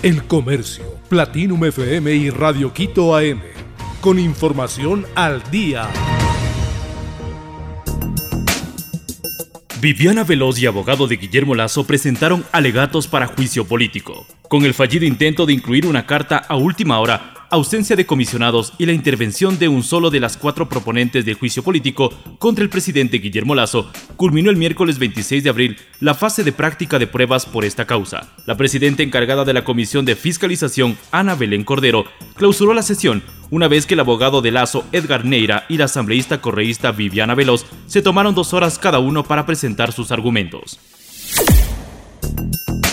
El 0.00 0.22
Comercio, 0.28 0.84
Platinum 1.08 1.64
FM 1.64 2.14
y 2.14 2.30
Radio 2.30 2.72
Quito 2.72 3.16
AM. 3.16 3.40
Con 4.00 4.20
información 4.20 5.04
al 5.16 5.42
día. 5.50 5.88
Viviana 9.80 10.22
Veloz 10.22 10.60
y 10.60 10.66
abogado 10.66 11.08
de 11.08 11.16
Guillermo 11.16 11.56
Lazo 11.56 11.84
presentaron 11.84 12.44
alegatos 12.52 13.08
para 13.08 13.26
juicio 13.26 13.66
político, 13.66 14.24
con 14.48 14.64
el 14.64 14.72
fallido 14.72 15.04
intento 15.04 15.46
de 15.46 15.54
incluir 15.54 15.84
una 15.84 16.06
carta 16.06 16.36
a 16.36 16.54
última 16.54 17.00
hora 17.00 17.37
ausencia 17.50 17.96
de 17.96 18.06
comisionados 18.06 18.72
y 18.78 18.86
la 18.86 18.92
intervención 18.92 19.58
de 19.58 19.68
un 19.68 19.82
solo 19.82 20.10
de 20.10 20.20
las 20.20 20.36
cuatro 20.36 20.68
proponentes 20.68 21.24
del 21.24 21.34
juicio 21.34 21.62
político 21.62 22.12
contra 22.38 22.62
el 22.62 22.70
presidente 22.70 23.18
Guillermo 23.18 23.54
Lazo, 23.54 23.90
culminó 24.16 24.50
el 24.50 24.56
miércoles 24.56 24.98
26 24.98 25.44
de 25.44 25.50
abril 25.50 25.76
la 26.00 26.14
fase 26.14 26.44
de 26.44 26.52
práctica 26.52 26.98
de 26.98 27.06
pruebas 27.06 27.46
por 27.46 27.64
esta 27.64 27.86
causa. 27.86 28.34
La 28.46 28.56
presidenta 28.56 29.02
encargada 29.02 29.44
de 29.44 29.54
la 29.54 29.64
Comisión 29.64 30.04
de 30.04 30.16
Fiscalización, 30.16 30.96
Ana 31.10 31.34
Belén 31.34 31.64
Cordero, 31.64 32.04
clausuró 32.34 32.74
la 32.74 32.82
sesión 32.82 33.22
una 33.50 33.68
vez 33.68 33.86
que 33.86 33.94
el 33.94 34.00
abogado 34.00 34.42
de 34.42 34.50
Lazo, 34.50 34.84
Edgar 34.92 35.24
Neira, 35.24 35.64
y 35.68 35.78
la 35.78 35.86
asambleísta 35.86 36.40
correísta 36.40 36.92
Viviana 36.92 37.34
Veloz 37.34 37.64
se 37.86 38.02
tomaron 38.02 38.34
dos 38.34 38.52
horas 38.52 38.78
cada 38.78 38.98
uno 38.98 39.24
para 39.24 39.46
presentar 39.46 39.92
sus 39.92 40.12
argumentos. 40.12 40.78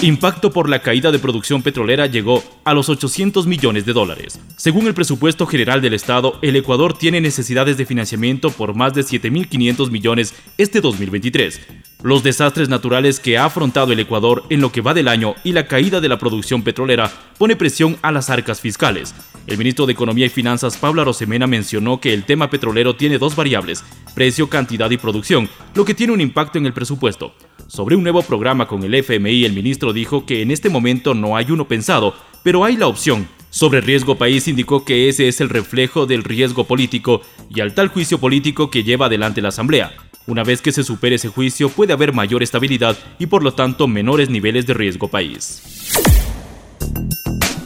Impacto 0.05 0.51
por 0.51 0.69
la 0.69 0.83
caída 0.83 1.11
de 1.11 1.17
producción 1.17 1.63
petrolera 1.63 2.05
llegó 2.05 2.43
a 2.63 2.75
los 2.75 2.89
800 2.89 3.47
millones 3.47 3.87
de 3.87 3.93
dólares. 3.93 4.39
Según 4.55 4.85
el 4.85 4.93
presupuesto 4.93 5.47
general 5.47 5.81
del 5.81 5.95
Estado, 5.95 6.37
el 6.43 6.55
Ecuador 6.55 6.95
tiene 6.95 7.21
necesidades 7.21 7.75
de 7.75 7.87
financiamiento 7.87 8.51
por 8.51 8.75
más 8.75 8.93
de 8.93 9.01
7.500 9.01 9.89
millones 9.89 10.35
este 10.59 10.79
2023. 10.79 11.59
Los 12.03 12.21
desastres 12.21 12.69
naturales 12.69 13.19
que 13.19 13.39
ha 13.39 13.45
afrontado 13.45 13.93
el 13.93 13.99
Ecuador 13.99 14.43
en 14.51 14.61
lo 14.61 14.71
que 14.71 14.81
va 14.81 14.93
del 14.93 15.07
año 15.07 15.33
y 15.43 15.53
la 15.53 15.65
caída 15.65 15.99
de 15.99 16.09
la 16.09 16.19
producción 16.19 16.61
petrolera 16.61 17.11
pone 17.39 17.55
presión 17.55 17.97
a 18.03 18.11
las 18.11 18.29
arcas 18.29 18.61
fiscales. 18.61 19.15
El 19.47 19.57
ministro 19.57 19.87
de 19.87 19.93
Economía 19.93 20.27
y 20.27 20.29
Finanzas, 20.29 20.77
Pablo 20.77 21.03
Rosemena, 21.03 21.47
mencionó 21.47 21.99
que 21.99 22.13
el 22.13 22.25
tema 22.25 22.51
petrolero 22.51 22.95
tiene 22.95 23.17
dos 23.17 23.35
variables, 23.35 23.83
precio, 24.13 24.49
cantidad 24.49 24.91
y 24.91 24.97
producción, 24.97 25.49
lo 25.73 25.83
que 25.83 25.95
tiene 25.95 26.13
un 26.13 26.21
impacto 26.21 26.59
en 26.59 26.67
el 26.67 26.73
presupuesto. 26.73 27.33
Sobre 27.67 27.95
un 27.95 28.03
nuevo 28.03 28.21
programa 28.21 28.67
con 28.67 28.83
el 28.83 28.93
FMI, 28.93 29.43
el 29.43 29.53
ministro 29.53 29.91
dijo 29.91 30.25
que 30.25 30.41
en 30.41 30.51
este 30.51 30.69
momento 30.69 31.13
no 31.15 31.35
hay 31.35 31.47
uno 31.49 31.67
pensado, 31.67 32.13
pero 32.43 32.63
hay 32.63 32.77
la 32.77 32.87
opción. 32.87 33.27
Sobre 33.49 33.81
riesgo 33.81 34.17
país 34.17 34.47
indicó 34.47 34.85
que 34.85 35.09
ese 35.09 35.27
es 35.27 35.41
el 35.41 35.49
reflejo 35.49 36.05
del 36.05 36.23
riesgo 36.23 36.65
político 36.65 37.21
y 37.49 37.61
al 37.61 37.73
tal 37.73 37.87
juicio 37.87 38.19
político 38.19 38.69
que 38.69 38.83
lleva 38.83 39.07
adelante 39.07 39.41
la 39.41 39.49
Asamblea. 39.49 39.93
Una 40.27 40.43
vez 40.43 40.61
que 40.61 40.71
se 40.71 40.83
supere 40.83 41.15
ese 41.15 41.29
juicio 41.29 41.69
puede 41.69 41.93
haber 41.93 42.13
mayor 42.13 42.43
estabilidad 42.43 42.97
y 43.17 43.27
por 43.27 43.43
lo 43.43 43.53
tanto 43.53 43.87
menores 43.87 44.29
niveles 44.29 44.67
de 44.67 44.73
riesgo 44.73 45.07
país. 45.07 45.61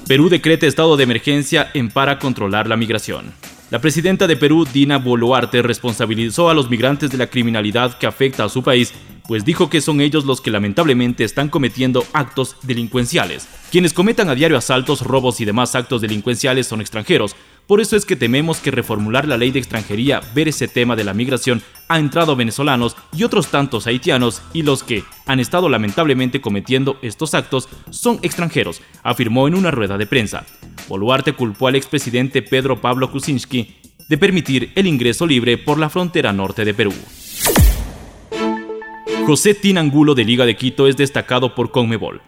Perú 0.07 0.29
decreta 0.29 0.65
estado 0.65 0.95
de 0.95 1.03
emergencia 1.03 1.69
en 1.73 1.89
para 1.89 2.19
controlar 2.19 2.67
la 2.67 2.77
migración. 2.77 3.33
La 3.69 3.79
presidenta 3.79 4.25
de 4.25 4.35
Perú, 4.35 4.65
Dina 4.71 4.97
Boluarte, 4.97 5.61
responsabilizó 5.61 6.49
a 6.49 6.55
los 6.55 6.69
migrantes 6.69 7.11
de 7.11 7.17
la 7.17 7.27
criminalidad 7.27 7.97
que 7.97 8.07
afecta 8.07 8.43
a 8.45 8.49
su 8.49 8.63
país 8.63 8.93
pues 9.29 9.45
dijo 9.45 9.69
que 9.69 9.79
son 9.79 10.01
ellos 10.01 10.25
los 10.25 10.41
que 10.41 10.49
lamentablemente 10.49 11.23
están 11.23 11.49
cometiendo 11.49 12.03
actos 12.13 12.55
delincuenciales. 12.63 13.47
Quienes 13.71 13.93
cometan 13.93 14.27
a 14.27 14.33
diario 14.33 14.57
asaltos, 14.57 15.01
robos 15.01 15.39
y 15.39 15.45
demás 15.45 15.75
actos 15.75 16.01
delincuenciales 16.01 16.65
son 16.65 16.81
extranjeros. 16.81 17.35
Por 17.67 17.79
eso 17.79 17.95
es 17.95 18.05
que 18.05 18.15
tememos 18.15 18.57
que 18.57 18.71
reformular 18.71 19.27
la 19.27 19.37
ley 19.37 19.51
de 19.51 19.59
extranjería, 19.59 20.19
ver 20.33 20.47
ese 20.47 20.67
tema 20.67 20.95
de 20.95 21.03
la 21.03 21.13
migración, 21.13 21.61
ha 21.89 21.99
entrado 21.99 22.35
venezolanos 22.35 22.97
y 23.15 23.23
otros 23.23 23.49
tantos 23.49 23.85
haitianos 23.85 24.41
y 24.51 24.63
los 24.63 24.81
que 24.81 25.03
han 25.27 25.39
estado 25.39 25.69
lamentablemente 25.69 26.41
cometiendo 26.41 26.97
estos 27.03 27.35
actos 27.35 27.69
son 27.91 28.17
extranjeros, 28.23 28.81
afirmó 29.03 29.47
en 29.47 29.53
una 29.53 29.69
rueda 29.69 29.99
de 29.99 30.07
prensa. 30.07 30.47
Boluarte 30.87 31.33
culpó 31.33 31.67
al 31.67 31.75
expresidente 31.75 32.41
Pedro 32.41 32.81
Pablo 32.81 33.11
Kuczynski 33.11 33.75
de 34.09 34.17
permitir 34.17 34.71
el 34.73 34.87
ingreso 34.87 35.27
libre 35.27 35.59
por 35.59 35.77
la 35.77 35.91
frontera 35.91 36.33
norte 36.33 36.65
de 36.65 36.73
Perú. 36.73 36.93
José 39.29 39.53
Tinangulo 39.53 40.15
de 40.15 40.25
Liga 40.25 40.43
de 40.47 40.55
Quito 40.55 40.87
es 40.87 40.97
destacado 40.97 41.53
por 41.53 41.69
Conmebol. 41.69 42.19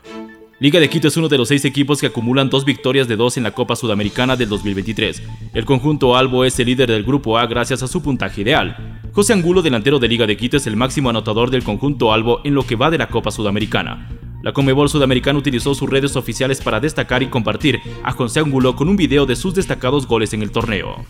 Liga 0.60 0.80
de 0.80 0.88
Quito 0.88 1.08
es 1.08 1.18
uno 1.18 1.30
de 1.30 1.40
los 1.40 1.48
seis 1.48 1.66
equipos 1.66 2.00
que 2.00 2.06
acumulan 2.06 2.52
dos 2.52 2.64
victorias 2.64 3.08
de 3.08 3.16
dos 3.16 3.38
en 3.38 3.44
la 3.44 3.56
Copa 3.56 3.76
Sudamericana 3.76 4.36
del 4.36 4.50
2023. 4.50 5.24
El 5.56 5.66
conjunto 5.66 6.16
Albo 6.16 6.46
es 6.46 6.60
el 6.60 6.68
líder 6.68 6.92
del 6.92 7.04
Grupo 7.04 7.40
A 7.40 7.48
gracias 7.48 7.82
a 7.82 7.88
su 7.88 8.04
puntaje 8.04 8.42
ideal. 8.42 9.00
José 9.14 9.34
Angulo, 9.34 9.64
delantero 9.64 9.98
de 9.98 10.08
Liga 10.10 10.28
de 10.28 10.38
Quito, 10.38 10.58
es 10.58 10.68
el 10.68 10.76
máximo 10.76 11.10
anotador 11.10 11.50
del 11.50 11.64
conjunto 11.64 12.14
Albo 12.14 12.40
en 12.44 12.54
lo 12.54 12.68
que 12.68 12.76
va 12.76 12.92
de 12.92 13.00
la 13.00 13.08
Copa 13.08 13.32
Sudamericana. 13.32 14.08
La 14.44 14.54
Conmebol 14.54 14.88
Sudamericana 14.88 15.40
utilizó 15.40 15.74
sus 15.74 15.90
redes 15.90 16.16
oficiales 16.16 16.62
para 16.62 16.80
destacar 16.80 17.24
y 17.24 17.30
compartir 17.30 17.80
a 18.04 18.12
José 18.12 18.42
Angulo 18.42 18.76
con 18.76 18.90
un 18.90 18.96
video 18.96 19.26
de 19.26 19.36
sus 19.36 19.56
destacados 19.56 20.06
goles 20.06 20.34
en 20.34 20.44
el 20.44 20.52
torneo. 20.52 21.04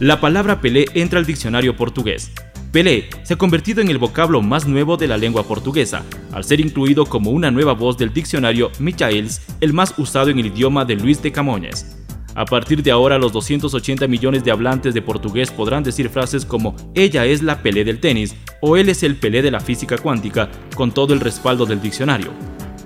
La 0.00 0.20
palabra 0.20 0.60
Pelé 0.60 0.86
entra 0.94 1.20
al 1.20 1.26
diccionario 1.26 1.76
portugués. 1.76 2.32
Pelé 2.72 3.08
se 3.24 3.34
ha 3.34 3.36
convertido 3.36 3.80
en 3.80 3.88
el 3.88 3.98
vocablo 3.98 4.42
más 4.42 4.64
nuevo 4.64 4.96
de 4.96 5.08
la 5.08 5.18
lengua 5.18 5.42
portuguesa, 5.42 6.04
al 6.30 6.44
ser 6.44 6.60
incluido 6.60 7.04
como 7.04 7.32
una 7.32 7.50
nueva 7.50 7.72
voz 7.72 7.98
del 7.98 8.12
diccionario 8.12 8.70
Michaels, 8.78 9.42
el 9.60 9.72
más 9.72 9.92
usado 9.98 10.30
en 10.30 10.38
el 10.38 10.46
idioma 10.46 10.84
de 10.84 10.94
Luis 10.94 11.20
de 11.20 11.32
Camões. 11.32 11.96
A 12.36 12.44
partir 12.44 12.80
de 12.84 12.92
ahora, 12.92 13.18
los 13.18 13.32
280 13.32 14.06
millones 14.06 14.44
de 14.44 14.52
hablantes 14.52 14.94
de 14.94 15.02
portugués 15.02 15.50
podrán 15.50 15.82
decir 15.82 16.08
frases 16.10 16.44
como 16.44 16.76
ella 16.94 17.26
es 17.26 17.42
la 17.42 17.60
Pelé 17.60 17.82
del 17.82 17.98
tenis 17.98 18.36
o 18.60 18.76
él 18.76 18.88
es 18.88 19.02
el 19.02 19.16
Pelé 19.16 19.42
de 19.42 19.50
la 19.50 19.58
física 19.58 19.98
cuántica, 19.98 20.48
con 20.76 20.92
todo 20.92 21.12
el 21.12 21.18
respaldo 21.18 21.66
del 21.66 21.82
diccionario. 21.82 22.30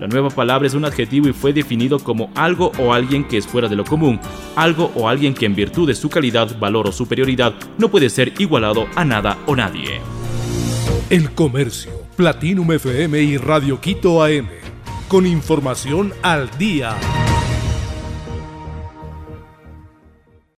La 0.01 0.07
nueva 0.09 0.31
palabra 0.31 0.67
es 0.67 0.75
un 0.75 0.85
adjetivo 0.85 1.29
y 1.29 1.33
fue 1.33 1.53
definido 1.53 1.99
como 1.99 2.31
algo 2.35 2.73
o 2.79 2.93
alguien 2.93 3.25
que 3.25 3.37
es 3.37 3.47
fuera 3.47 3.69
de 3.69 3.77
lo 3.77 3.85
común, 3.85 4.21
algo 4.57 4.91
o 4.95 5.09
alguien 5.09 5.35
que 5.35 5.47
en 5.47 5.55
virtud 5.55 5.87
de 5.87 5.95
su 5.95 6.09
calidad, 6.09 6.59
valor 6.59 6.89
o 6.89 6.93
superioridad 6.93 7.55
no 7.79 7.89
puede 7.91 8.11
ser 8.11 8.33
igualado 8.39 8.87
a 8.97 9.05
nada 9.05 9.39
o 9.47 9.55
nadie. 9.55 10.01
El 11.11 11.31
Comercio, 11.33 11.93
Platinum 12.17 12.73
FM 12.73 13.23
y 13.23 13.37
Radio 13.37 13.81
Quito 13.81 14.23
AM, 14.23 14.49
con 15.09 15.27
información 15.27 16.13
al 16.23 16.51
día. 16.59 16.97